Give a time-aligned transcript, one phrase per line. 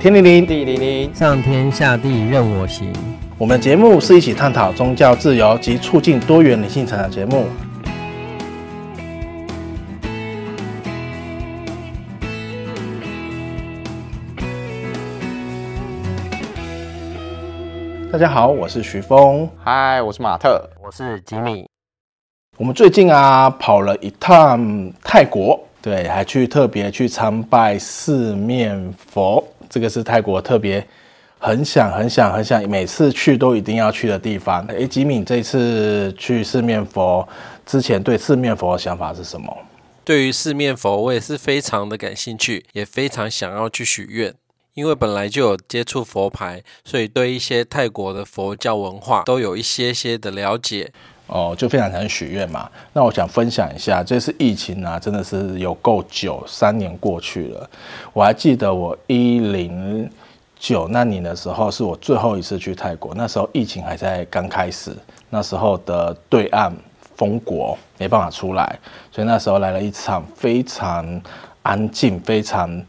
[0.00, 2.92] 天灵灵，地灵灵，上天下地任我行。
[3.36, 7.46] 我们节目是一起探讨宗教自由及促进多元灵性成长节目。
[18.12, 19.48] 大家好，我是徐峰。
[19.62, 21.66] 嗨，我是马特，我是吉米。
[22.58, 29.42] 我们最近啊，跑了一趟泰国，对，还去特别去参拜四面佛。
[29.68, 30.86] 这个是泰国特别
[31.38, 34.66] 很想、很想、很想，每次去都一定要去的地方。
[34.66, 37.26] 诶，吉米这次去四面佛
[37.64, 39.56] 之前，对四面佛的想法是什么？
[40.04, 44.34] 对于四面佛，我也是非常的感兴趣，也非常想要去许愿。
[44.74, 50.92] 因为本来就有接触佛牌，所以对一些泰国的佛教文化都有一些些的了解。
[51.30, 52.68] 哦，就非常想许愿嘛。
[52.92, 57.70] 那我想分享一下，这次疫情啊，真的是有够久，三年过去了。
[58.12, 60.10] 我还记得我一零
[60.58, 63.14] 九那年的时候，是我最后一次去泰国。
[63.14, 64.92] 那时候疫情还在刚开始，
[65.30, 66.74] 那时候的对岸
[67.16, 68.78] 封国，没办法出来，
[69.12, 71.22] 所以那时候来了一场非常
[71.62, 72.82] 安静、非常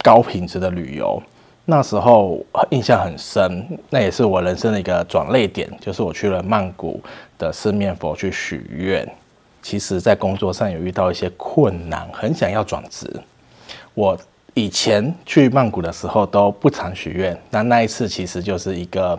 [0.00, 1.20] 高品质的旅游。
[1.66, 7.00] 那时候印象很深，那也是我人生的一个转捩点，就是我去了曼谷
[7.38, 9.10] 的四面佛去许愿。
[9.62, 13.10] 其实，在工作上有遇到一些困难，很想要转职。
[13.94, 14.14] 我
[14.52, 19.18] 以前去曼谷的时候都不常许愿，那那一次其实就是一个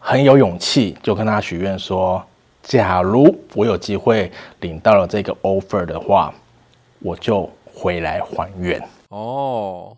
[0.00, 2.20] 很有勇气，就跟他许愿说：
[2.60, 6.34] 假如我有机会领到了这个 offer 的话，
[6.98, 8.82] 我就回来还愿。
[9.10, 9.96] 哦。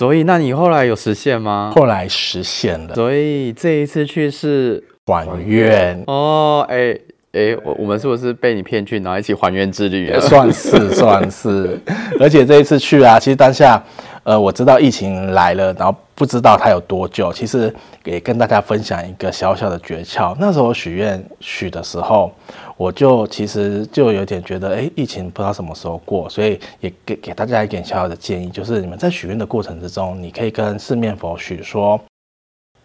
[0.00, 1.70] 所以，那你后来有实现吗？
[1.76, 2.94] 后来实现了。
[2.94, 6.64] 所以这一次去是还愿哦。
[6.70, 6.92] 哎、欸、
[7.32, 10.10] 哎、欸，我我们是不是被你骗去，然后一起还愿之旅？
[10.18, 11.78] 算是算是。
[12.18, 13.84] 而且这一次去啊，其实当下，
[14.22, 17.30] 呃，我知道疫情来了，然后不知道它有多久。
[17.30, 17.70] 其实
[18.04, 20.34] 也跟大家分享一个小小的诀窍。
[20.40, 22.32] 那时候许愿许的时候。
[22.80, 32.00] 我就其实就有点觉得，哎，疫情不知道什么时候过，所以也给给大家一点小小的建议，就是你们在许愿的过程之中，你可以跟四面佛许说，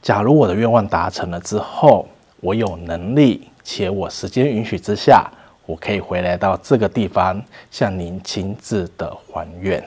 [0.02, 2.06] 假如我的愿望达成了之后，
[2.42, 5.32] 我有能力且我时间允许之下，
[5.66, 7.42] 我可以回来到这个地方
[7.72, 9.82] 向您亲自的还愿。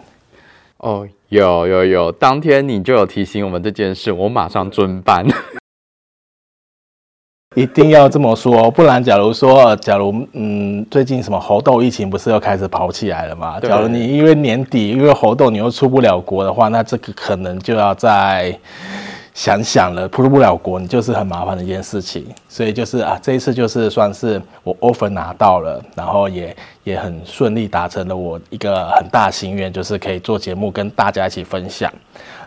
[0.79, 5.27] 哦，有有有，当天你就有提醒我们这件事，我马上遵办。
[7.59, 13.59] 一定要这么说，不然，假如说，假如，嗯，最近什么猴痘疫情不是又开始跑起来了嘛？
[13.59, 18.57] 假如你因为年底因为猴痘你又出不了国的话，那这个可能就要再
[19.39, 20.09] 想想了。
[20.09, 22.27] 出不了国，你就是很麻烦的一件事情。
[22.49, 31.89] 所以就是啊，这一次就是算是我 offer 拿到了，然后也也很顺利达成了我一个很大心愿，就是可以做节目跟大家一起分享。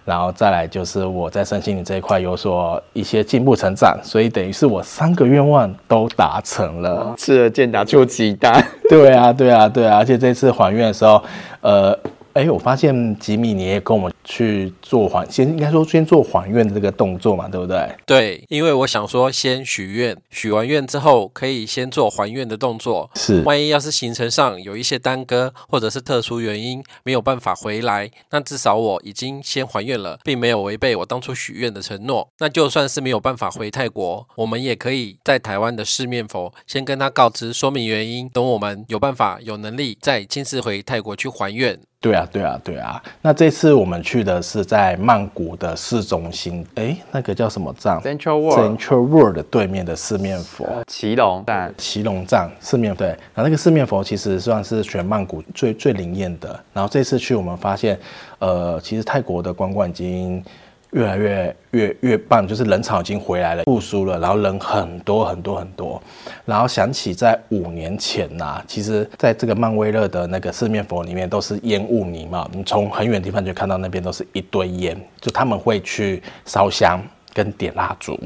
[0.04, 8.62] 然后再来就是我在身心灵这一块有所一些进步成长，所以等于是我三个愿望都达成了，吃了健达出鸡蛋。
[8.90, 11.24] 对啊，对啊，对啊，而且这次还愿的时候，
[11.62, 11.98] 呃。
[12.34, 17.90] 哎，我发现吉米你也跟我们去做还，先应该说先做还愿的这个动作嘛，对不对？
[18.06, 23.10] 对，因为我想说先许愿，许完愿之后可以先做还愿的动作。
[23.16, 32.28] 是，万一要是行程上有一些耽搁，或者是特殊原因没有办法回来，那至少我已经先还愿了，并没有违背我当初许愿的承诺。
[32.40, 41.80] 那就算是没有办法回泰国，我们也可以在台湾的四面佛先跟他告知说明原因，等我们有办法有能力再亲自回泰国去还愿。
[42.02, 43.02] 对啊，对啊，对啊。
[43.22, 48.60] 那这次我们去的是在曼谷的市中心，哎，那个叫什么站？Central World。
[48.60, 51.72] Central World 的对面的四面佛，奇隆站。
[51.78, 56.60] 奇隆站四面对，然后那个四面佛其实算是全曼谷最最灵验的。
[56.74, 58.00] 然后这次去，我们发现，
[58.40, 60.44] 呃，其实泰国的观光已经。
[60.92, 66.02] 越来越越越棒，就是人潮已经回来了，复苏了，然后人很多很多很多，
[66.46, 77.02] 然后想起在五年前呐、其实在这个曼威勒的那个四面佛里面都是烟雾弥漫，你从很远的地方就看到那边都是一堆烟，就他们会去烧香
[77.34, 78.20] 跟点蜡烛。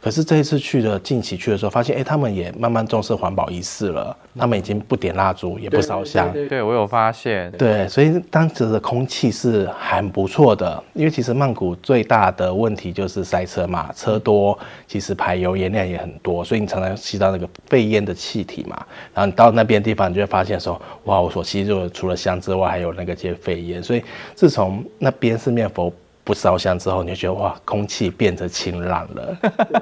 [0.00, 4.16] 可是这一次去的近期去的时候，发现哎，他们也慢慢重视环保仪式了。
[4.38, 6.32] 他们已经不点蜡烛，也不烧香。
[6.32, 7.50] 对，我有发现。
[7.52, 10.80] 对，所以当时的空气是很不错的。
[10.94, 14.56] 因为其实曼谷最大的问题就是塞车嘛，车多，
[14.86, 18.76] 其实排油烟量也很多，所以你常常吸到那个废烟的气体嘛。
[19.12, 23.82] 然后你到那边地方，你就会发现说，哇，我所吸入除了香之外，还有那个些废烟。
[23.82, 24.04] 所以
[24.36, 25.92] 自从那边四面佛。
[26.28, 29.34] 不烧香之后，你就觉得哇，空气变得清朗了，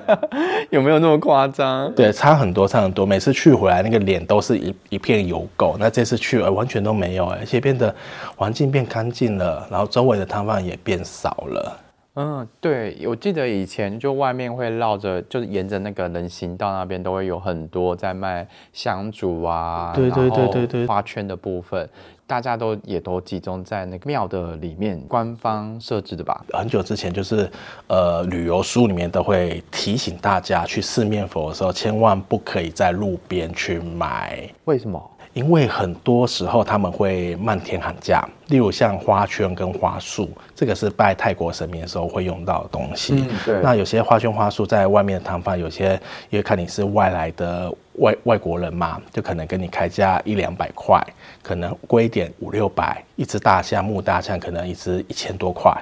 [0.71, 1.93] 有没有那么夸张？
[1.93, 3.05] 对，差很多，差很多。
[3.05, 5.75] 每次去回来，那个脸都是一一片油垢。
[5.77, 7.93] 那这次去，呃，完全都没有，而且变得
[8.37, 11.81] 环境变干净了，然后周围的摊贩也变少了。
[12.15, 21.89] 嗯，对，我记得以前就外面会绕着，就是沿着那个人行道那边都会有很多在卖香烛啊，对对对对对，花圈的部分。
[22.27, 26.45] 大家都也都集中在那个庙的里面，官方设置的吧？
[26.53, 27.49] 很久之前就是，
[27.87, 34.49] 呃，旅游书里面都会提醒大家去四面佛的时候，千万不可以在路边去买。
[34.65, 35.11] 为什么？
[35.35, 43.15] 因为很多时候他们会漫天喊价，例如像花圈跟花束，这个是拜泰国神明的时候会用到的东西。
[43.15, 43.61] 嗯、对。
[43.63, 45.93] 那有些花圈花束在外面的摊贩，有些
[46.31, 51.03] 因为看你是外来的外外国人嘛，就可能跟你开价一两百块，
[51.43, 53.03] 可能贵一点五六百。
[53.17, 55.73] 一只大象木大象可能一只一千多块。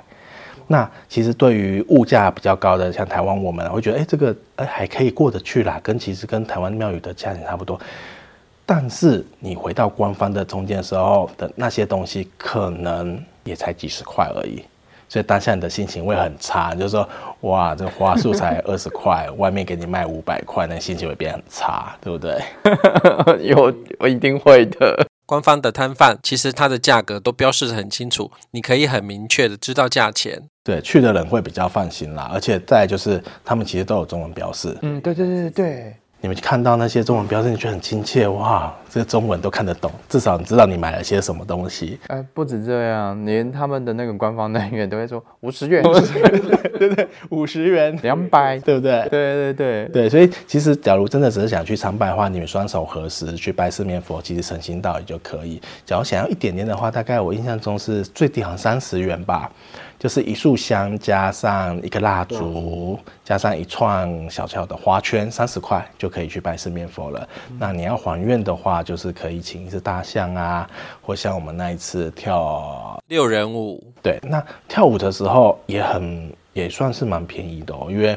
[0.66, 7.78] 那其实对于物价比较高的，像台湾，我们会觉得，哎，这个哎还可以过得去啦，跟其实跟台湾庙宇的价钱差不多。
[8.64, 14.64] 但是你回到官方的中间的时候的那些东西，可能也才几十块而已，
[15.08, 17.08] 所以当下你的心情会很差，就是说，
[17.42, 22.40] 哇，这花束才二十块，外面给你卖五百块，那心情会变很差，对不对？
[23.46, 25.06] 有，我一定会的。
[25.26, 30.42] 官方的摊贩其实它的价格都标示得很清楚，你可以很明确的知道价钱。
[30.62, 34.76] 对，去的人会比较放心啦，而且再就是他们其实都有中文标示。
[34.82, 35.96] 嗯，对对对对。
[36.24, 38.74] 你们看到那些中文标志，你觉得很亲切哇！
[38.88, 41.98] 这个中文都看得懂，至少你知道你买了些什么东西。
[42.06, 47.06] 哎、呃，不止这样，连他们的那个官方人员都会说五十元，对不对？
[47.28, 49.06] 五十元， 两百，对不对？
[49.10, 55.60] 对对对对，所以其实假如真的只是想去参拜的话，你们双手合十去拜四面佛，其实诚心道也就可以。
[55.84, 59.52] 假如想要一点点的话，大概我印象中是最低好像三十元吧。
[60.04, 67.26] 就是一束香加上一个蜡烛，加上一串小小的花圈，三十块就可以去拜四面佛了。
[67.48, 70.68] 嗯、那你要还愿的话，就是可以请一只大象啊，
[71.00, 73.82] 或像我们那一次跳六人舞。
[74.02, 78.14] 对，那跳舞的时候也很也算是蛮便宜的哦，因为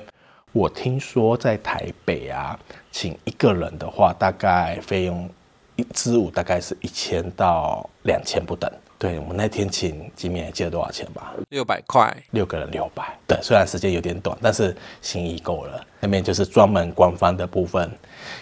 [0.51, 2.59] 我听说在台北啊，
[2.91, 5.29] 请一个人的话，大概费用
[5.77, 8.69] 一支舞大概是一千到两千不等。
[8.99, 11.33] 对，我们那天请吉米，还记得多少钱吧？
[11.49, 13.15] 六百块，六个人六百。
[13.27, 15.85] 对，虽然时间有点短，但是心意够了。
[15.99, 17.91] 那边就是专门官方的部分，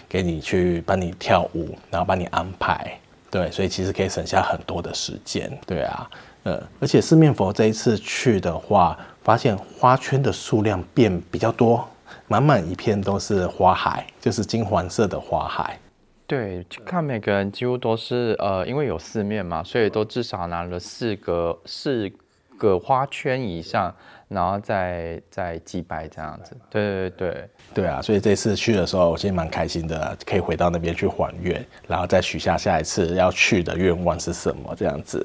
[0.08, 2.98] 给你去帮你跳舞，然后帮你安排。
[3.30, 5.52] 对，所以其实可以省下很多的时间。
[5.66, 6.10] 对啊，
[6.44, 11.86] 呃，而且四面佛这一次去的话，发现花圈的数量变比较多，
[12.28, 15.78] 满满一片都是花海，就是金黄色的花海。
[16.26, 22.10] 对，看每个人几乎都是呃，因为有四面嘛，所以都至少拿了四个四
[22.58, 23.94] 个花圈以上，
[24.26, 26.56] 然后再再祭拜这样子。
[26.68, 35.24] 对对对对啊，所以这次去的时候，我其实蛮开心的，可以回到那边去还愿，然后再许下下一次要去的愿望是什么这样子。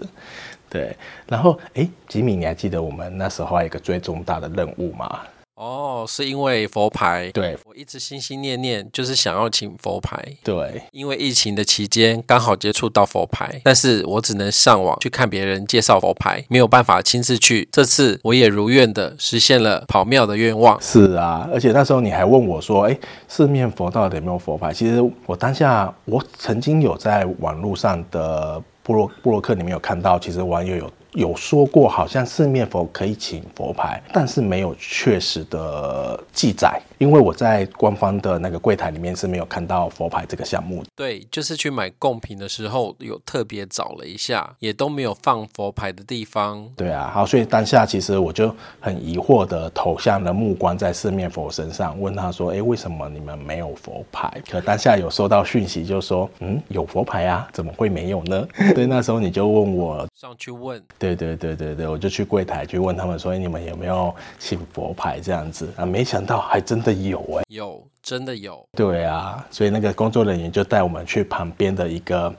[0.69, 0.95] 对，
[1.27, 5.19] 然后哎，吉米，你还记得我们那时候还有一个最重大的任务吗？
[5.55, 17.67] 哦，是因为佛牌，对，我一直心心念念就是想要请佛牌，对，因为疫情的期间刚好接触到佛牌，但是我只能上网去看别人介绍佛牌，没有办法亲自去。
[17.71, 20.81] 这次我也如愿的实现了跑庙的愿望。
[20.81, 24.73] 是啊，而且那时候你还问我说，哎，四面佛到底有没有佛牌？
[24.73, 30.91] 其实我当下我曾经有在网络上的部落部落客里面有看到，其实网友有。
[31.13, 40.83] 有说过，好像四面佛可以请佛牌，但是没有确实的记载，因为我在官方的那个柜台里面是没有看到佛牌这个项目。
[40.95, 46.69] 对，就是去买贡品的时候有特别找了一下，也都没有放佛牌的地方。
[46.77, 60.79] 对啊，好，所以当下其实我就很疑惑的投向了目光在四面佛身上，问他说：“哎，为什么你们没有佛牌？”可当下有收到讯息，就说：“嗯，有佛牌啊，怎么会没有呢？”所以那时候你就问我上去问。
[60.99, 65.83] 对对对对对，我就去柜台去问他们说，你们有没有请佛牌这样子啊？
[65.83, 68.63] 没想到还真的有哎，有，真的有。
[68.75, 72.33] 对啊，所以那个工作人员就带我们去旁边的一个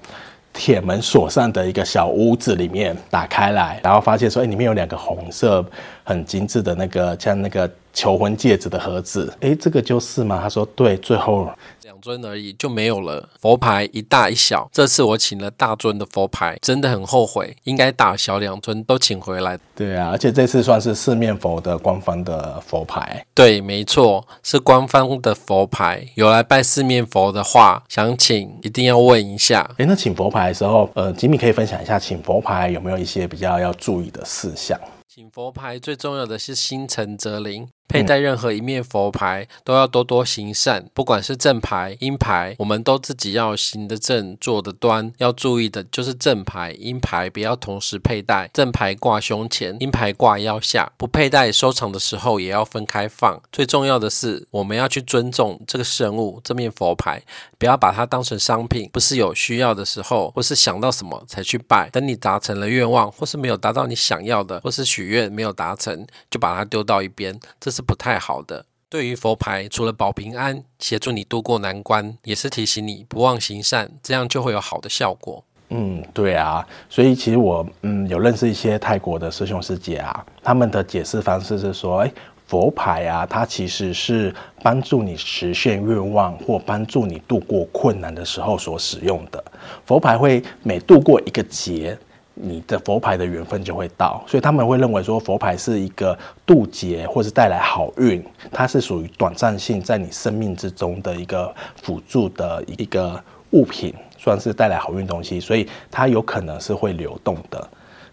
[0.53, 5.65] 铁门锁上的一个小屋子里面打开来，然后发现说，哎，里面有两个红色
[6.05, 9.33] 很精致的那个像那个求婚戒指的盒子。
[9.41, 10.39] 哎，这个就是吗？
[10.43, 11.49] 他说对，最后。
[11.83, 14.69] 两尊而已就没有了，佛牌一大一小。
[14.73, 19.59] 这次我请了大尊的佛牌，真的很后悔，应该大小两尊都请回来。
[19.77, 23.25] 对啊，而且这次算是四面佛的官方的佛牌。
[23.35, 26.05] 对，没错，是官方的佛牌。
[26.15, 29.69] 有来拜四面佛的话，想请一定要问一下。
[29.77, 34.81] 诶，那请佛牌的时候，呃，吉米可以分享一下请佛牌有没有一些比较要注意的事项？
[35.15, 37.69] 请佛牌最重要的是心诚则灵。
[37.93, 45.13] 佩戴任何一面佛牌都要多多行善，不管是正牌、阴牌，我们都自己要行得正、坐得端。
[45.19, 50.91] 要注意的就是正牌、阴牌不要同时佩戴，正牌挂胸前，阴牌挂腰下。
[50.97, 53.39] 不佩戴收藏的时候也要分开放。
[53.53, 57.23] 最重要的是，我们要去尊重这个圣物，这面佛牌，
[57.59, 61.91] 不要把它当成商品，不是有需要的时候，或是想到什么才去拜。
[61.91, 68.65] 等你达成了愿望，或是没有达到你想要的，或是许愿没有达成，就把它丢到一边，这是不太好的。
[68.89, 75.43] 对于佛牌，除了保平安、协助你度过难关，也是提醒你不忘行善，这样就会有好的效果。
[75.71, 82.13] 嗯，对啊，所以其实我嗯有认识一些泰国的师兄师姐啊，他们的解释方式是说，哎，
[82.47, 89.43] 佛牌啊，它其实是帮助你实现愿望或帮助你度过困难的时候所使用的。
[89.87, 91.99] 佛牌会每度过一个劫，
[92.45, 98.21] 你的佛牌的缘分就会到，所以他们会认为说佛牌是一个渡劫或是带来好运，
[98.51, 107.69] 它是属于短暂性在你生命之中的一个辅助的一个物品，算是带来好运东西，所以它有可能是会流动的。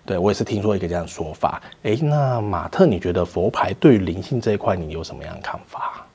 [0.06, 1.60] 对，我也是听说一个这样说法。
[1.82, 6.06] 诶，那马特，你觉得佛牌对灵性这一块，你有什么样的看法？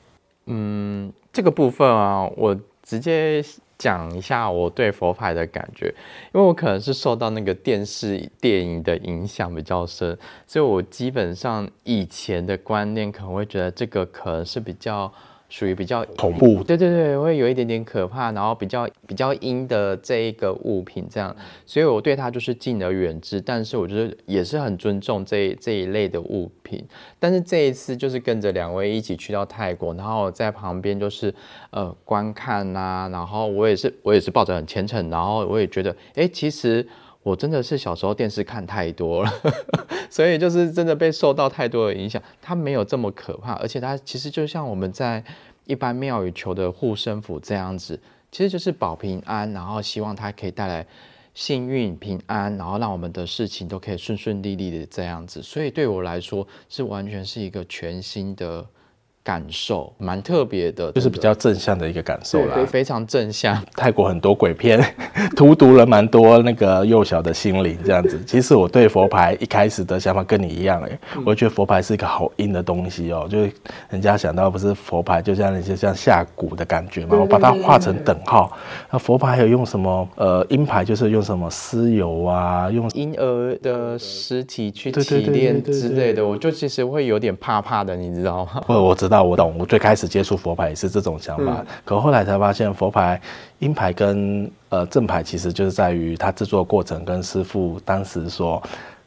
[0.45, 3.43] 嗯，这个部分啊，我直接。
[3.77, 5.87] 讲一下我对佛牌的感觉，
[6.33, 10.17] 因为我可能是受到那个电视电影的影响比较深，
[10.47, 15.11] 所以我基本上以前的观念可能会觉得这个可能是比较。
[15.55, 21.33] 属于比较恐怖，对对对，会有一点点可怕，然后比较比较阴的这一个物品这样，
[21.65, 23.39] 所以我对它就是敬而远之。
[23.39, 26.85] 但是我觉得也是很尊重这一这一类的物品。
[27.17, 31.33] 但是这一次就是跟着两位一起去到泰国，然后在旁边就是
[31.69, 36.85] 呃观看呐、啊，然后我也是我也是抱着很虔诚，然后我也觉得哎，其实。
[37.25, 39.33] 我真的是小时候电视看太多了，
[40.11, 42.21] 所以就是真的被受到太多的影响。
[42.39, 45.23] 它没有这么可怕，而且它其实就像我们在
[45.65, 47.99] 一般庙宇求的护身符这样子，
[48.31, 50.85] 其实就是保平安，然后希望它可以带来
[51.33, 55.41] 幸运平安，然后让我们的事情都可以顺顺利利的这样子。
[55.41, 58.63] 所以对我来说，是完全是一个全新的。
[59.25, 63.59] 感受蛮特别的，就是比较正向的一个感受啦，对，非常正向。
[63.75, 64.79] 泰国很多鬼片，
[65.35, 68.23] 荼毒了蛮多那个幼小的心灵，这样子。
[68.23, 73.51] 其实我对佛牌一开始的想法跟你一样，哎，我觉得佛牌是一个好阴的东西哦，就是
[73.89, 78.55] 人家想到不是佛牌，就像那些像下蛊的感觉嘛，我把它画成等号。
[78.91, 80.07] 那佛牌还有用什么？
[80.17, 88.63] 呃，阴牌就是用什么尸油啊，用婴儿的尸体去提炼之类的，我就其实会有点怕怕的，你知道吗？
[88.67, 89.14] 我我知道。
[89.15, 93.21] 那我懂，我最开始接触佛牌也是这种想法，嗯、可后来才发现佛牌
[93.59, 98.61] 阴牌跟呃正牌其实就是在于它制作过程跟师傅当时所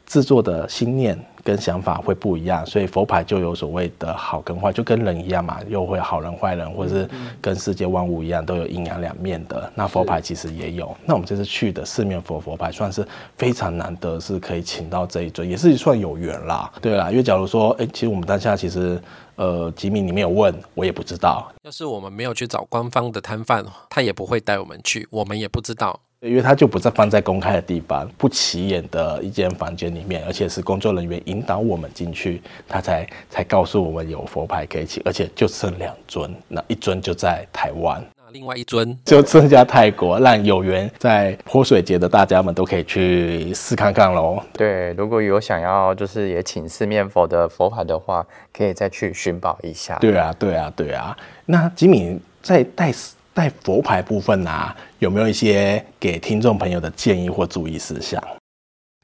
[0.07, 7.09] 制作的心念跟想法会不一样，所以佛牌就有所谓的好跟坏，就跟人一样嘛，又会好人坏人，或者是
[7.41, 9.71] 跟世界万物一样，都有阴阳两面的。
[9.75, 10.95] 那佛牌其实也有。
[11.05, 16.71] 那我们这次去的四面佛佛牌算是非常难得，是可以请到这一尊，也是算有缘啦。
[16.81, 19.01] 对啦，因为假如说，哎、欸，其实我们当下其实。
[19.39, 21.49] 呃，吉米，你没有问，我也不知道。
[21.63, 38.03] 要是我们没有去找官方的摊贩，他也不会带我们去，我们也不知道，因为它就不再放在公开的地方，不起眼的一间房间里面，而且是工作人员引导我们进去，他才才告诉我们有佛牌可以请，而且就剩两尊，那一尊就在台湾。
[38.31, 44.39] 另外一尊就剩下泰国，让有缘在泼水节的大家们都可以去试看看喽。
[44.53, 48.23] 对，如果有想要就是也请四面佛的佛牌的话，
[48.53, 49.97] 可以再去寻宝一下。
[49.99, 51.17] 对啊，对啊，对啊。
[51.45, 52.91] 那吉米在带
[53.39, 58.21] 在佛牌部分啊，有没有一些给听众朋友的建议或注意事项？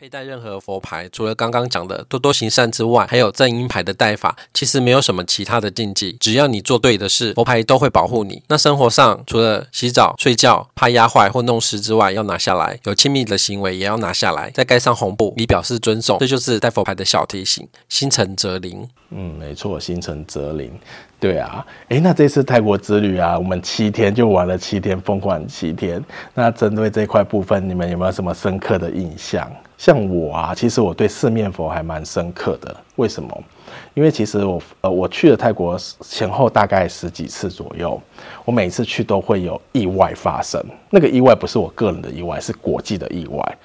[0.06, 6.16] 佩戴任何佛牌，除了刚刚讲的多多行善之外，还有正音牌的戴法，其实没有什么其他的禁忌。
[6.20, 8.44] 只要你做对的事，佛牌都会保护你。
[8.48, 16.20] 那生活上，除了洗澡、睡觉怕压坏或弄湿之外，要拿下来；有亲密的行为也要拿下来，再盖上红布，以表示尊重。
[16.20, 17.68] 这就是戴佛牌的小提醒。
[17.90, 18.88] 心诚则灵。
[19.10, 20.72] 嗯，没错，心诚则灵。
[21.20, 26.04] 对啊，诶，那这次泰国之旅啊，我们七天就玩了七天，疯狂七天。
[26.36, 29.52] 那针对这块部分，你们有没有什么深刻的印象？
[29.78, 32.76] 像我啊，其实我对四面佛还蛮深刻的。
[32.96, 33.44] 为什么？
[33.94, 38.02] 因为其实我呃，我去了泰国前后大概十几次左右，
[38.46, 40.64] 我每次去都会有意外发生。
[40.90, 43.58] 那个意外不是我个人的意外，是国际的意外。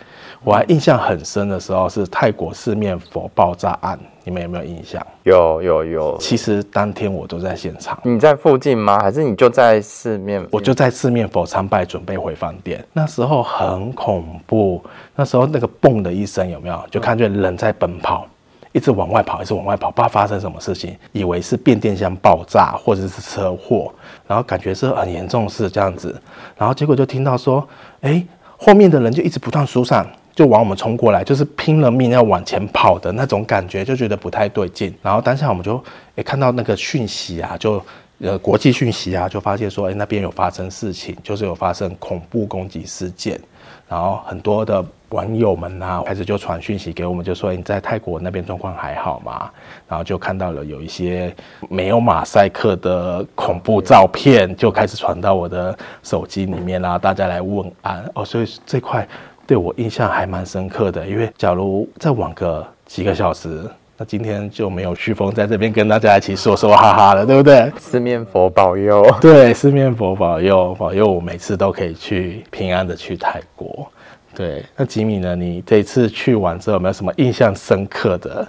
[0.43, 3.99] 我还印象很深的时候是泰国四面佛爆炸案，
[4.30, 5.04] 你们有没有印象？
[5.25, 6.16] 有有有。
[6.20, 7.99] 其实当天我都在现场。
[8.04, 9.00] 你在附近吗？
[9.00, 10.46] 还是你就在四面？
[10.52, 12.84] 我就在四面佛参拜，准备回饭店。
[12.92, 14.80] 那时候很恐怖，
[15.16, 16.80] 那时候那个嘣的一声有没有？
[16.92, 18.25] 就看见人在奔跑。
[18.70, 23.92] 一直往外跑，一直往外跑，不知道发生什么事情，以为是变电箱爆炸或者是车祸，
[24.28, 26.14] 然后感觉是很严重事这样子，
[26.56, 27.66] 然后结果就听到说，
[28.02, 28.25] 哎，
[28.56, 30.06] 后面的人就一直不断疏散，
[30.40, 34.90] 就往我们冲过来，就是拼了命要往前跑的那种感觉，就觉得不太对劲。
[35.02, 35.76] 然后当下我们就
[36.16, 37.82] 诶看到那个讯息啊，就
[38.20, 43.38] 呃国际讯息啊，就发现说，诶那边有发生事情，就是有发生恐怖攻击事件。
[43.87, 49.50] 然后很多的网友们啊，开始就传讯息给我们，就说你在泰国那边状况还好吗？
[49.88, 51.35] 然后就看到了有一些
[51.68, 59.06] 没有马赛克的恐怖照片，就开始传到我的手机里面啦，大家来问安哦，所以这块
[59.50, 61.04] 对我印象还蛮深刻的。
[61.04, 67.69] 因为假如再晚个几个小时，那今天就没有旭峰在这边跟大家一起说说哈哈了，对不对？
[67.76, 73.90] 四面佛保佑，对，四面佛保佑，保佑我每次都可以去平安的去泰国。
[74.37, 75.35] 对，那吉米呢？
[75.35, 78.47] 你这次去完之后有没有什么印象深刻的？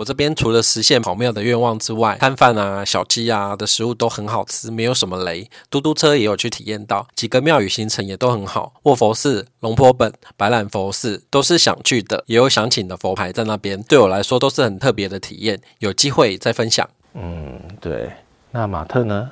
[0.00, 5.50] 我这边除了实现跑庙的愿望之外，摊贩啊、小鸡啊的食物都很好吃，没有什么雷。
[5.68, 8.72] 嘟嘟车也有去体验到，几个庙宇行程也都很好。
[8.84, 15.60] 卧佛寺、龙坡本、白兰佛寺都是想去的，也有想请的佛牌在那边，对我来说都是很特别的体验。
[15.80, 16.88] 有机会再分享。
[17.12, 18.10] 嗯，对。
[18.52, 19.30] 那马特呢？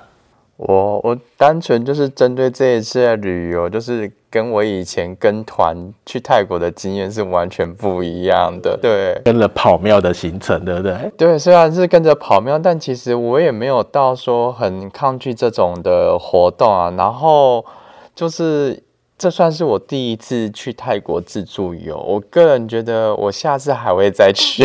[0.58, 8.76] 我我单纯就是针对这一次的旅游，就是跟我以前跟团去泰国的经验是完全不一样的。
[8.82, 11.12] 对，跟了跑庙的行程，对不对？
[11.16, 16.92] 对，虽然是跟着跑庙，但其实我也没有到说很抗拒这种的活动啊。
[16.98, 17.64] 然后
[18.16, 18.82] 就是
[19.18, 24.64] 这算是我第一次去泰国自助游，我个人觉得我下次还会再去。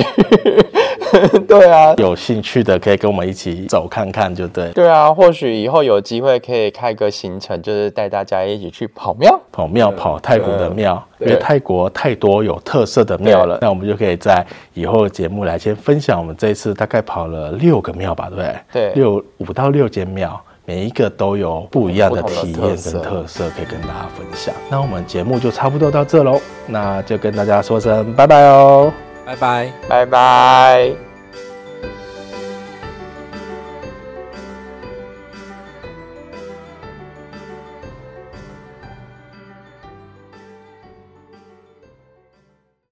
[1.48, 4.72] 对啊，有兴趣的可以跟我们一起走看看，就对。
[4.74, 13.58] 对啊，或许以后有机会可以开个行程，就是带大家一起去跑庙，跑庙跑泰国的庙，因为泰国太多有特色的庙了。
[13.60, 14.46] 那我们就可以在
[14.76, 18.56] 以后的节目来先分享，我们这一次大概跑了六个庙吧，对不对？
[18.72, 24.54] 对，六五到六间庙，每一个都有不一样的体验跟特色可以跟大家分享。
[24.70, 28.92] 那我们节目就差不多到这喽，那就跟大家说声拜拜哦。
[29.26, 31.13] 拜拜，拜拜。